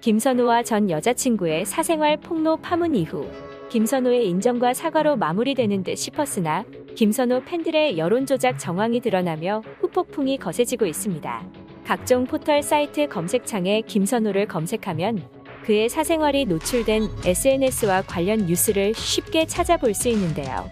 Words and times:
김선호와 0.00 0.64
전 0.64 0.90
여자친구의 0.90 1.64
사생활 1.64 2.16
폭로 2.16 2.56
파문 2.56 2.96
이후 2.96 3.30
김선호의 3.70 4.28
인정과 4.28 4.74
사과로 4.74 5.16
마무리되는 5.16 5.84
듯 5.84 5.96
싶었으나 5.96 6.64
김선호 6.96 7.42
팬들의 7.44 7.96
여론 7.98 8.26
조작 8.26 8.58
정황이 8.58 9.00
드러나며 9.00 9.62
후폭풍이 9.80 10.38
거세지고 10.38 10.86
있습니다. 10.86 11.46
각종 11.84 12.24
포털 12.24 12.62
사이트 12.62 13.08
검색창에 13.08 13.82
김선호를 13.82 14.48
검색하면 14.48 15.22
그의 15.64 15.88
사생활이 15.88 16.46
노출된 16.46 17.08
SNS와 17.24 18.02
관련 18.02 18.46
뉴스를 18.46 18.94
쉽게 18.94 19.46
찾아볼 19.46 19.94
수 19.94 20.08
있는데요. 20.08 20.68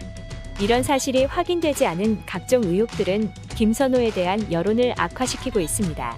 이런 0.61 0.83
사실이 0.83 1.23
확인되지 1.25 1.85
않은 1.87 2.25
각종 2.25 2.63
의혹들은 2.65 3.31
김선호에 3.55 4.11
대한 4.11 4.51
여론을 4.51 4.93
악화시키고 4.97 5.59
있습니다. 5.59 6.17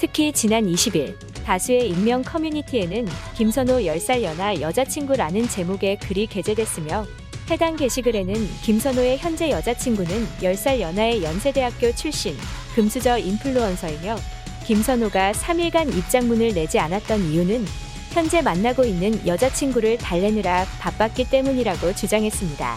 특히 0.00 0.32
지난 0.32 0.64
20일 0.64 1.14
다수의 1.44 1.90
익명 1.90 2.22
커뮤니티에는 2.22 3.06
김선호 3.36 3.74
10살 3.80 4.22
연하 4.22 4.58
여자친구라는 4.58 5.46
제목의 5.46 5.98
글이 5.98 6.26
게재됐으며 6.26 7.06
해당 7.50 7.76
게시글에는 7.76 8.34
김선호의 8.62 9.18
현재 9.18 9.50
여자친구는 9.50 10.26
10살 10.40 10.80
연하의 10.80 11.22
연세대학교 11.22 11.92
출신 11.92 12.34
금수저 12.74 13.18
인플루언서이며 13.18 14.16
김선호가 14.64 15.32
3일간 15.32 15.94
입장문을 15.94 16.54
내지 16.54 16.78
않았던 16.78 17.20
이유는 17.30 17.66
현재 18.14 18.40
만나고 18.40 18.84
있는 18.84 19.26
여자친구를 19.26 19.98
달래느라 19.98 20.64
바빴기 20.80 21.28
때문이라고 21.28 21.94
주장했습니다. 21.94 22.76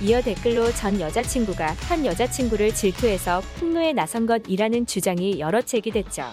이어 0.00 0.22
댓글로 0.22 0.72
전 0.72 1.00
여자친구가 1.00 1.74
현 1.88 2.06
여자친구를 2.06 2.72
질투해서 2.72 3.42
폭로에 3.58 3.92
나선 3.92 4.26
것이라는 4.26 4.86
주장이 4.86 5.40
여러 5.40 5.60
제기됐죠. 5.60 6.24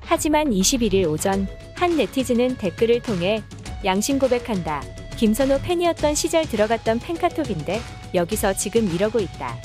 하지만 0.00 0.50
21일 0.50 1.08
오전 1.08 1.48
한 1.74 1.96
네티즌은 1.96 2.58
댓글을 2.58 3.00
통해 3.00 3.42
양심 3.84 4.18
고백한다. 4.18 4.82
김선호 5.16 5.58
팬이었던 5.62 6.14
시절 6.14 6.46
들어갔던 6.46 6.98
팬카톡인데 6.98 7.80
여기서 8.14 8.54
지금 8.54 8.88
이러고 8.94 9.20
있다. 9.20 9.56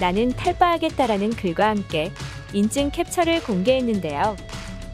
나는 0.00 0.30
탈바하겠다라는 0.30 1.30
글과 1.30 1.68
함께 1.68 2.10
인증 2.54 2.90
캡처를 2.90 3.42
공개했는데요. 3.42 4.36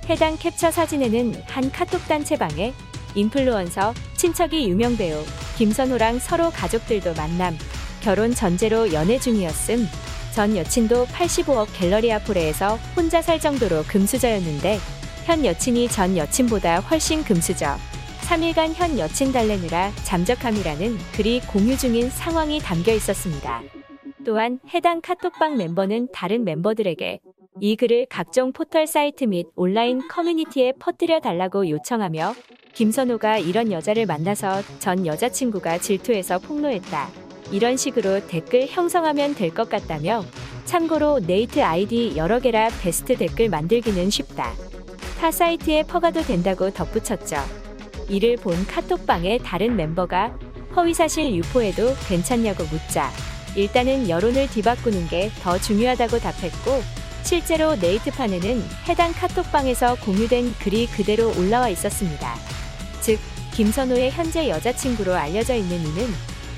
해당 0.09 0.37
캡처 0.37 0.73
사진에는 0.73 1.43
한 1.47 1.71
카톡 1.71 2.07
단체방에 2.09 2.75
인플루언서, 3.15 3.95
친척이 4.17 4.69
유명 4.69 4.97
배우, 4.97 5.23
김선호랑 5.57 6.19
서로 6.19 6.51
가족들도 6.51 7.15
만남, 7.15 7.57
결혼 8.05 8.33
전제로 8.33 8.93
연애 8.93 9.19
중이었음. 9.19 9.87
전 10.35 10.55
여친도 10.55 11.07
85억 11.07 11.69
갤러리 11.73 12.13
아포레에서 12.13 12.77
혼자 12.95 13.23
살 13.23 13.41
정도로 13.41 13.83
금수저였는데 13.85 14.77
현 15.25 15.43
여친이 15.43 15.89
전 15.89 16.15
여친보다 16.15 16.81
훨씬 16.81 17.25
금수저. 17.25 17.77
3일간 18.21 18.75
현 18.75 18.99
여친 18.99 19.33
달래느라 19.33 19.91
잠적함이라는 20.05 20.99
글이 21.15 21.41
공유 21.51 21.79
중인 21.79 22.11
상황이 22.11 22.59
담겨 22.59 22.93
있었습니다. 22.93 23.63
또한 24.27 24.61
해당 24.75 25.01
카톡방 25.01 25.57
멤버는 25.57 26.09
다른 26.13 26.45
멤버들에게 26.45 27.21
이 27.61 27.77
글을 27.77 28.07
각종 28.11 28.53
포털 28.53 28.87
사이트 28.87 29.25
및 29.25 29.47
온라인 29.57 30.07
커뮤니티에 30.09 30.75
퍼뜨려 30.79 31.21
달라고 31.21 31.71
요청하며 31.71 32.35
김선호가 32.75 33.39
이런 33.39 33.73
여자를 33.73 34.05
만나서 34.05 34.61
전 34.79 35.07
여자친구가 35.07 35.79
질투해서 35.79 36.39
폭로했다. 36.41 37.24
이런 37.51 37.77
식으로 37.77 38.27
댓글 38.27 38.67
형성하면 38.67 39.35
될 39.35 39.51
것 39.51 39.69
같다며 39.69 40.25
참고로 40.65 41.21
네이트 41.27 41.61
아이디 41.61 42.15
여러 42.17 42.41
개라 42.41 42.69
베스트 42.83 43.17
댓글 43.17 43.49
만들기는 43.49 44.11
쉽다. 44.11 44.53
타 45.21 45.31
사이트에 45.31 45.85
퍼가도 45.85 46.23
된다고 46.23 46.71
덧붙였죠. 46.71 47.37
이를 48.09 48.37
본 48.37 48.67
카톡방의 48.67 49.41
다른 49.45 49.77
멤버가 49.77 50.37
허위사실 50.75 51.35
유포해도 51.37 51.95
괜찮냐고 52.09 52.65
묻자 52.65 53.11
일단은 53.55 54.09
여론을 54.09 54.49
뒤바꾸는 54.49 55.09
게 55.09 55.31
더 55.43 55.59
중요하다고 55.59 56.19
답했고 56.19 56.83
실제로 57.23 57.77
네이트판에는 57.77 58.63
해당 58.89 59.13
카톡방에서 59.13 59.97
공유된 60.01 60.55
글이 60.59 60.89
그대로 60.89 61.33
올라와 61.39 61.69
있었습니다. 61.71 62.35
즉, 63.01 63.19
김선호의 63.55 64.11
현재 64.11 64.49
여자친구로 64.51 65.15
알려져 65.15 65.55
있는 65.55 65.79
이는 65.79 66.09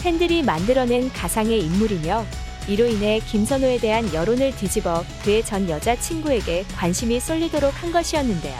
팬들이 0.03 0.43
만들어낸 0.43 1.11
가상의 1.13 1.61
인물이며 1.61 2.25
이로 2.69 2.87
인해 2.87 3.21
김선호에 3.21 3.79
대한 3.79 4.13
여론을 4.13 4.55
뒤집어 4.57 5.05
그의 5.23 5.45
전 5.45 5.69
여자친구에게 5.69 6.65
관심이 6.77 7.21
쏠리도록 7.21 7.83
한 7.83 7.93
것이었는데요. 7.93 8.57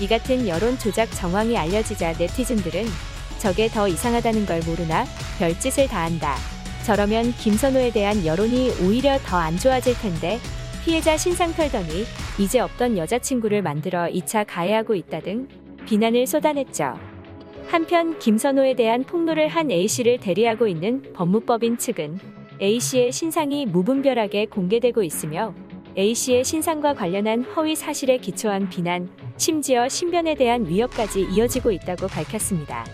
이 0.00 0.08
같은 0.08 0.48
여론 0.48 0.78
조작 0.78 1.10
정황이 1.12 1.56
알려지자 1.56 2.14
네티즌들은 2.18 2.86
저게 3.38 3.68
더 3.68 3.86
이상하다는 3.86 4.46
걸 4.46 4.60
모르나 4.66 5.04
별짓을 5.38 5.86
다 5.88 6.02
한다. 6.04 6.36
저러면 6.84 7.32
김선호에 7.34 7.92
대한 7.92 8.24
여론이 8.24 8.72
오히려 8.82 9.18
더 9.24 9.36
안 9.36 9.56
좋아질 9.58 9.94
텐데 9.98 10.40
피해자 10.84 11.16
신상 11.16 11.52
털더니 11.52 12.06
이제 12.38 12.58
없던 12.58 12.96
여자친구를 12.96 13.62
만들어 13.62 14.06
2차 14.06 14.44
가해하고 14.48 14.94
있다 14.94 15.20
등 15.20 15.46
비난을 15.86 16.26
쏟아냈죠. 16.26 17.09
한편 17.70 18.18
김선호에 18.18 18.74
대한 18.74 19.04
폭로를 19.04 19.46
한 19.46 19.70
A씨를 19.70 20.18
대리하고 20.18 20.66
있는 20.66 21.04
법무법인 21.12 21.78
측은 21.78 22.18
A씨의 22.60 23.12
신상이 23.12 23.64
무분별하게 23.66 24.46
공개되고 24.46 25.04
있으며 25.04 25.54
A씨의 25.96 26.42
신상과 26.42 26.94
관련한 26.94 27.44
허위 27.44 27.76
사실에 27.76 28.18
기초한 28.18 28.68
비난, 28.70 29.08
심지어 29.36 29.88
신변에 29.88 30.34
대한 30.34 30.66
위협까지 30.66 31.28
이어지고 31.30 31.70
있다고 31.70 32.08
밝혔습니다. 32.08 32.84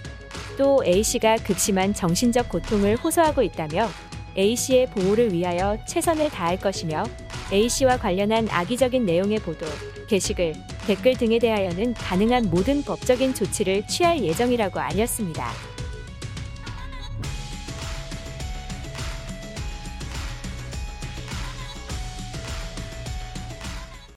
또 0.59 0.85
A씨가 0.85 1.37
극심한 1.37 1.95
정신적 1.95 2.51
고통을 2.51 2.97
호소하고 2.97 3.43
있다며 3.43 3.89
A씨의 4.37 4.91
보호를 4.91 5.33
위하여 5.33 5.79
최선을 5.89 6.29
다할 6.29 6.61
것이며 6.61 7.05
A씨와 7.51 7.97
관련한 7.97 8.47
악의적인 8.51 9.07
내용의 9.07 9.39
보도, 9.39 9.65
게시글, 10.07 10.53
댓글 10.87 11.15
등에 11.15 11.39
대하여는 11.41 11.95
가능한 11.95 12.49
모든 12.51 12.83
법적인 12.83 13.35
조치를 13.35 13.87
취할 13.89 14.23
예정이라고 14.23 14.79
알렸습니다. 14.79 15.51